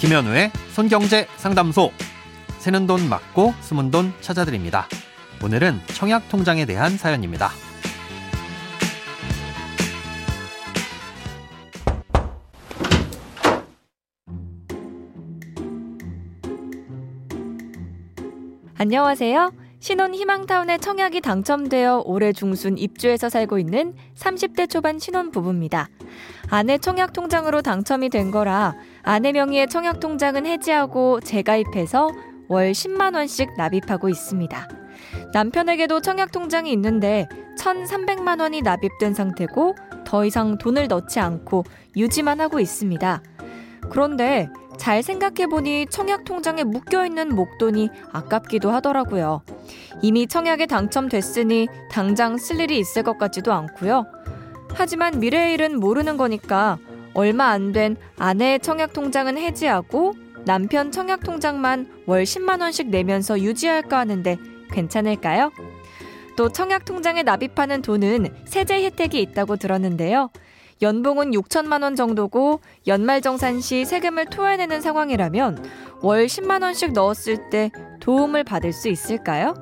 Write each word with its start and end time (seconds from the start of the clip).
김현우의 0.00 0.50
손경제 0.72 1.26
상담소. 1.36 1.92
새는 2.56 2.86
돈 2.86 3.06
맞고 3.10 3.52
숨은 3.60 3.90
돈 3.90 4.14
찾아드립니다. 4.22 4.88
오늘은 5.44 5.78
청약 5.88 6.26
통장에 6.30 6.64
대한 6.64 6.96
사연입니다. 6.96 7.50
안녕하세요. 18.78 19.52
신혼 19.80 20.14
희망타운에 20.14 20.78
청약이 20.78 21.20
당첨되어 21.20 22.04
올해 22.06 22.32
중순 22.32 22.78
입주해서 22.78 23.28
살고 23.28 23.58
있는 23.58 23.94
30대 24.16 24.70
초반 24.70 24.98
신혼 24.98 25.30
부부입니다. 25.30 25.88
아내 26.48 26.78
청약 26.78 27.12
통장으로 27.12 27.60
당첨이 27.60 28.08
된 28.08 28.30
거라 28.30 28.74
아내 29.02 29.32
명의의 29.32 29.68
청약 29.68 30.00
통장은 30.00 30.46
해지하고 30.46 31.20
재가입해서 31.20 32.10
월 32.48 32.72
10만 32.72 33.14
원씩 33.14 33.56
납입하고 33.56 34.08
있습니다. 34.08 34.68
남편에게도 35.32 36.00
청약 36.00 36.32
통장이 36.32 36.72
있는데 36.72 37.28
1,300만 37.58 38.40
원이 38.40 38.62
납입된 38.62 39.14
상태고 39.14 39.76
더 40.04 40.24
이상 40.24 40.58
돈을 40.58 40.88
넣지 40.88 41.20
않고 41.20 41.64
유지만 41.96 42.40
하고 42.40 42.58
있습니다. 42.58 43.22
그런데 43.90 44.48
잘 44.76 45.02
생각해보니 45.02 45.86
청약 45.90 46.24
통장에 46.24 46.64
묶여있는 46.64 47.34
목돈이 47.34 47.90
아깝기도 48.12 48.70
하더라고요. 48.70 49.42
이미 50.02 50.26
청약에 50.26 50.66
당첨됐으니 50.66 51.68
당장 51.90 52.38
쓸 52.38 52.60
일이 52.60 52.78
있을 52.78 53.02
것 53.02 53.18
같지도 53.18 53.52
않고요. 53.52 54.06
하지만 54.72 55.20
미래의 55.20 55.54
일은 55.54 55.78
모르는 55.78 56.16
거니까 56.16 56.78
얼마 57.14 57.46
안 57.48 57.72
된 57.72 57.96
아내의 58.18 58.60
청약 58.60 58.92
통장은 58.92 59.38
해지하고 59.38 60.14
남편 60.44 60.90
청약 60.90 61.20
통장만 61.22 61.88
월 62.06 62.22
10만 62.24 62.60
원씩 62.60 62.88
내면서 62.88 63.38
유지할까 63.40 63.98
하는데 63.98 64.38
괜찮을까요? 64.72 65.50
또 66.36 66.48
청약 66.48 66.84
통장에 66.84 67.22
납입하는 67.22 67.82
돈은 67.82 68.28
세제 68.46 68.82
혜택이 68.84 69.20
있다고 69.20 69.56
들었는데요. 69.56 70.30
연봉은 70.80 71.32
6천만 71.32 71.82
원 71.82 71.94
정도고 71.94 72.60
연말정산 72.86 73.60
시 73.60 73.84
세금을 73.84 74.26
토해내는 74.26 74.80
상황이라면 74.80 75.62
월 76.00 76.24
10만 76.26 76.62
원씩 76.62 76.92
넣었을 76.92 77.50
때 77.50 77.70
도움을 78.00 78.44
받을 78.44 78.72
수 78.72 78.88
있을까요? 78.88 79.54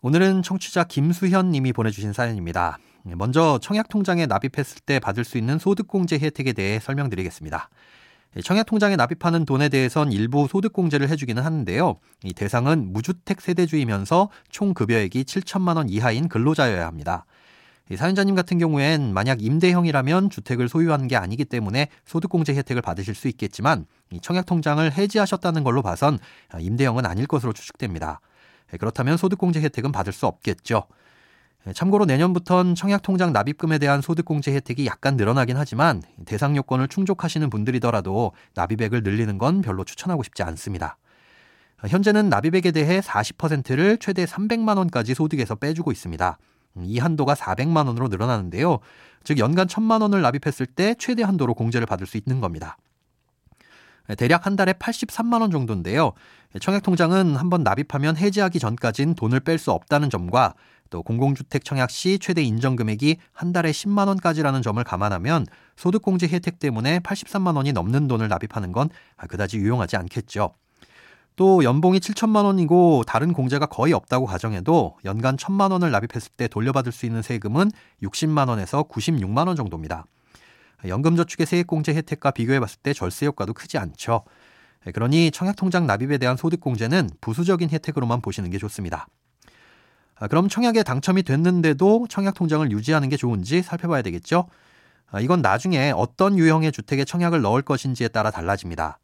오늘은 0.00 0.42
청취자 0.42 0.84
김수현 0.84 1.50
님이 1.50 1.72
보내주신 1.72 2.12
사연입니다. 2.12 2.78
먼저 3.02 3.58
청약통장에 3.60 4.26
납입했을 4.26 4.80
때 4.86 5.00
받을 5.00 5.24
수 5.24 5.38
있는 5.38 5.58
소득공제 5.58 6.20
혜택에 6.20 6.52
대해 6.52 6.78
설명드리겠습니다. 6.78 7.68
청약통장에 8.44 8.94
납입하는 8.94 9.44
돈에 9.44 9.68
대해선 9.68 10.12
일부 10.12 10.46
소득공제를 10.46 11.08
해주기는 11.08 11.42
하는데요. 11.42 11.96
이 12.22 12.32
대상은 12.32 12.92
무주택 12.92 13.40
세대주이면서 13.40 14.28
총 14.50 14.72
급여액이 14.72 15.24
7천만 15.24 15.78
원 15.78 15.88
이하인 15.88 16.28
근로자여야 16.28 16.86
합니다. 16.86 17.24
사연자님 17.92 18.36
같은 18.36 18.58
경우엔 18.58 19.12
만약 19.12 19.42
임대형이라면 19.42 20.30
주택을 20.30 20.68
소유하는 20.68 21.08
게 21.08 21.16
아니기 21.16 21.44
때문에 21.44 21.88
소득공제 22.04 22.54
혜택을 22.54 22.82
받으실 22.82 23.16
수 23.16 23.26
있겠지만 23.26 23.86
청약통장을 24.22 24.92
해지하셨다는 24.92 25.64
걸로 25.64 25.82
봐선 25.82 26.20
임대형은 26.56 27.04
아닐 27.04 27.26
것으로 27.26 27.52
추측됩니다. 27.52 28.20
그렇다면 28.78 29.16
소득공제 29.16 29.60
혜택은 29.62 29.92
받을 29.92 30.12
수 30.12 30.26
없겠죠. 30.26 30.84
참고로 31.74 32.04
내년부턴 32.04 32.74
청약통장 32.74 33.32
납입금에 33.32 33.78
대한 33.78 34.00
소득공제 34.00 34.54
혜택이 34.54 34.86
약간 34.86 35.16
늘어나긴 35.16 35.56
하지만 35.56 36.02
대상 36.24 36.56
요건을 36.56 36.88
충족하시는 36.88 37.48
분들이더라도 37.50 38.32
납입액을 38.54 39.02
늘리는 39.02 39.38
건 39.38 39.60
별로 39.60 39.84
추천하고 39.84 40.22
싶지 40.22 40.42
않습니다. 40.42 40.96
현재는 41.86 42.28
납입액에 42.28 42.72
대해 42.72 43.00
40%를 43.00 43.98
최대 43.98 44.24
300만 44.24 44.78
원까지 44.78 45.14
소득에서 45.14 45.54
빼주고 45.54 45.92
있습니다. 45.92 46.38
이 46.82 46.98
한도가 46.98 47.34
400만 47.34 47.86
원으로 47.86 48.08
늘어나는데요. 48.08 48.78
즉 49.24 49.38
연간 49.38 49.66
1000만 49.66 50.02
원을 50.02 50.22
납입했을 50.22 50.66
때 50.66 50.94
최대 50.98 51.22
한도로 51.22 51.54
공제를 51.54 51.86
받을 51.86 52.06
수 52.06 52.16
있는 52.16 52.40
겁니다. 52.40 52.76
대략 54.16 54.46
한 54.46 54.56
달에 54.56 54.72
83만 54.72 55.40
원 55.40 55.50
정도인데요. 55.50 56.12
청약통장은 56.60 57.36
한번 57.36 57.62
납입하면 57.62 58.16
해지하기 58.16 58.58
전까진 58.58 59.14
돈을 59.14 59.40
뺄 59.40 59.58
수 59.58 59.70
없다는 59.72 60.08
점과 60.08 60.54
또 60.90 61.02
공공주택 61.02 61.64
청약 61.64 61.90
시 61.90 62.18
최대 62.18 62.42
인정 62.42 62.76
금액이 62.76 63.18
한 63.32 63.52
달에 63.52 63.70
10만 63.70 64.08
원까지라는 64.08 64.62
점을 64.62 64.82
감안하면 64.82 65.46
소득공제 65.76 66.28
혜택 66.28 66.58
때문에 66.58 67.00
83만 67.00 67.56
원이 67.56 67.72
넘는 67.72 68.08
돈을 68.08 68.28
납입하는 68.28 68.72
건 68.72 68.88
그다지 69.28 69.58
유용하지 69.58 69.96
않겠죠. 69.96 70.54
또 71.36 71.62
연봉이 71.62 72.00
7천만 72.00 72.44
원이고 72.46 73.04
다른 73.06 73.32
공제가 73.32 73.66
거의 73.66 73.92
없다고 73.92 74.26
가정해도 74.26 74.96
연간 75.04 75.36
1천만 75.36 75.70
원을 75.70 75.90
납입했을 75.92 76.32
때 76.36 76.48
돌려받을 76.48 76.90
수 76.90 77.06
있는 77.06 77.22
세금은 77.22 77.70
60만 78.02 78.48
원에서 78.48 78.82
96만 78.82 79.46
원 79.46 79.54
정도입니다. 79.54 80.06
연금저축의 80.86 81.46
세액공제 81.46 81.94
혜택과 81.94 82.30
비교해 82.30 82.60
봤을 82.60 82.78
때 82.82 82.92
절세 82.92 83.26
효과도 83.26 83.52
크지 83.52 83.78
않죠. 83.78 84.24
그러니 84.94 85.30
청약통장 85.30 85.86
납입에 85.86 86.18
대한 86.18 86.36
소득공제는 86.36 87.10
부수적인 87.20 87.70
혜택으로만 87.70 88.20
보시는 88.20 88.50
게 88.50 88.58
좋습니다. 88.58 89.08
아, 90.14 90.28
그럼 90.28 90.48
청약에 90.48 90.82
당첨이 90.82 91.22
됐는데도 91.22 92.06
청약 92.08 92.34
통장을 92.34 92.70
유지하는 92.70 93.08
게 93.08 93.16
좋은지 93.16 93.62
살펴봐야 93.62 94.02
되겠죠. 94.02 94.48
아, 95.10 95.20
이건 95.20 95.42
나중에 95.42 95.92
어떤 95.94 96.38
유형의 96.38 96.72
주택에 96.72 97.04
청약을 97.04 97.40
넣을 97.42 97.62
것인지에 97.62 98.08
따라 98.08 98.30
달라집니다. 98.30 98.98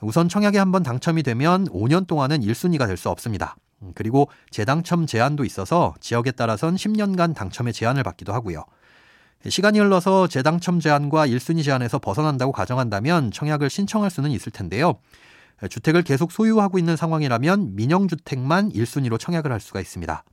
우선 0.00 0.28
청약에 0.28 0.58
한번 0.58 0.82
당첨이 0.82 1.22
되면 1.22 1.68
5년 1.68 2.06
동안은 2.06 2.40
1순위가 2.40 2.86
될 2.86 2.96
수 2.96 3.08
없습니다. 3.08 3.56
음, 3.82 3.92
그리고 3.94 4.28
재당첨 4.50 5.06
제한도 5.06 5.44
있어서 5.44 5.94
지역에 6.00 6.32
따라선 6.32 6.74
10년간 6.76 7.34
당첨의 7.34 7.72
제한을 7.72 8.02
받기도 8.02 8.32
하고요. 8.32 8.64
시간이 9.48 9.78
흘러서 9.78 10.28
재당첨 10.28 10.78
제한과 10.80 11.26
1순위 11.26 11.64
제한에서 11.64 11.98
벗어난다고 11.98 12.52
가정한다면 12.52 13.30
청약을 13.32 13.70
신청할 13.70 14.10
수는 14.10 14.30
있을 14.30 14.52
텐데요. 14.52 14.98
주택을 15.68 16.02
계속 16.02 16.32
소유하고 16.32 16.78
있는 16.78 16.96
상황이라면 16.96 17.76
민영주택만 17.76 18.70
1순위로 18.70 19.18
청약을 19.18 19.52
할 19.52 19.60
수가 19.60 19.80
있습니다. 19.80 20.24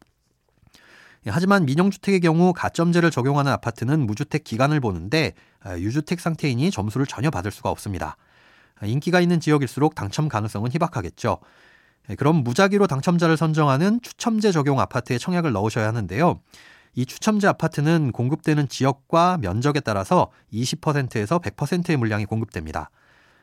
예, 1.28 1.32
하지만 1.32 1.66
민영주택의 1.66 2.22
경우 2.22 2.54
가점제를 2.54 3.12
적용하는 3.12 3.52
아파트는 3.52 4.06
무주택 4.06 4.44
기간을 4.44 4.80
보는데 4.80 5.34
아, 5.62 5.78
유주택 5.78 6.20
상태이니 6.20 6.72
점수를 6.72 7.06
전혀 7.06 7.30
받을 7.30 7.52
수가 7.52 7.70
없습니다. 7.70 8.16
아, 8.80 8.86
인기가 8.86 9.20
있는 9.20 9.40
지역일수록 9.40 9.96
당첨 9.96 10.30
가능성은 10.30 10.72
희박하겠죠. 10.72 11.40
예, 12.10 12.16
그럼 12.16 12.38
무작위로 12.38 12.88
당첨자를 12.88 13.38
선정하는 13.38 14.00
추첨제 14.02 14.52
적용 14.52 14.80
아파트에 14.80 15.18
청약을 15.18 15.52
넣으셔야 15.52 15.88
하는데요. 15.88 16.40
이 16.96 17.06
추첨제 17.06 17.48
아파트는 17.48 18.12
공급되는 18.12 18.68
지역과 18.68 19.38
면적에 19.42 19.80
따라서 19.80 20.32
20%에서 20.54 21.40
100%의 21.40 21.98
물량이 21.98 22.26
공급됩니다. 22.26 22.90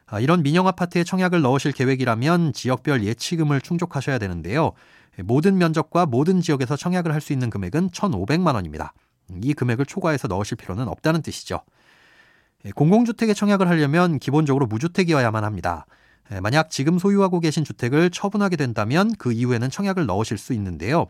아, 0.07 0.21
이런 0.21 0.43
민영 0.43 0.69
아파트에 0.69 1.05
청약을 1.05 1.43
넣으실 1.43 1.73
계획이라면 1.73 2.53
지역별 2.53 3.05
예치금을 3.05 3.61
충족하셔야 3.61 4.19
되는데요. 4.19 4.73
모든 5.25 5.59
면적과 5.59 6.06
모든 6.06 6.41
지역에서 6.41 6.77
청약을 6.77 7.12
할 7.12 7.21
수 7.21 7.33
있는 7.33 7.51
금액은 7.51 7.91
1,500만 7.91 8.55
원입니다. 8.55 8.93
이 9.43 9.55
금액을 9.55 9.87
초과해서 9.87 10.29
넣으실 10.29 10.56
필요는 10.56 10.87
없다는 10.89 11.23
뜻이죠. 11.23 11.62
예, 12.65 12.71
공공주택에 12.71 13.35
청약을 13.35 13.69
하려면 13.69 14.19
기본적으로 14.19 14.67
무주택이어야만 14.67 15.43
합니다. 15.45 15.87
예, 16.33 16.41
만약 16.41 16.71
지금 16.71 16.99
소유하고 16.99 17.41
계신 17.41 17.65
주택을 17.65 18.11
처분하게 18.11 18.56
된다면 18.56 19.12
그 19.19 19.32
이후에는 19.32 19.70
청약을 19.70 20.06
넣으실 20.06 20.38
수 20.38 20.53
있는데요. 20.53 21.06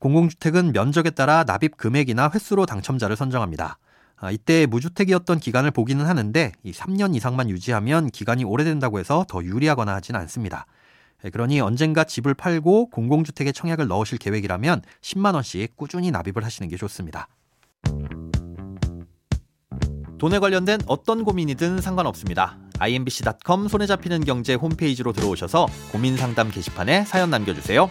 공공주택은 0.00 0.72
면적에 0.72 1.10
따라 1.10 1.44
납입 1.44 1.76
금액이나 1.76 2.30
횟수로 2.34 2.66
당첨자를 2.66 3.16
선정합니다. 3.16 3.78
아, 4.16 4.30
이때 4.30 4.66
무주택이었던 4.66 5.38
기간을 5.38 5.70
보기는 5.70 6.04
하는데 6.04 6.52
이 6.62 6.72
3년 6.72 7.14
이상만 7.14 7.48
유지하면 7.48 8.10
기간이 8.10 8.44
오래된다고 8.44 8.98
해서 8.98 9.24
더 9.28 9.42
유리하거나 9.44 9.94
하지는 9.94 10.18
않습니다. 10.20 10.66
예, 11.24 11.30
그러니 11.30 11.60
언젠가 11.60 12.04
집을 12.04 12.34
팔고 12.34 12.90
공공주택에 12.90 13.52
청약을 13.52 13.88
넣으실 13.88 14.18
계획이라면 14.18 14.82
10만 15.02 15.34
원씩 15.34 15.76
꾸준히 15.76 16.10
납입을 16.10 16.44
하시는 16.44 16.68
게 16.68 16.76
좋습니다. 16.76 17.28
돈에 20.18 20.38
관련된 20.38 20.80
어떤 20.86 21.24
고민이든 21.24 21.80
상관없습니다. 21.80 22.58
imbc.com 22.78 23.68
손에 23.68 23.86
잡히는 23.86 24.24
경제 24.24 24.54
홈페이지로 24.54 25.12
들어오셔서 25.12 25.66
고민 25.92 26.16
상담 26.16 26.50
게시판에 26.50 27.04
사연 27.04 27.30
남겨주세요. 27.30 27.90